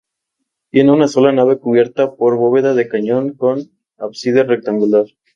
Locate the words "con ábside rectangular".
3.37-5.05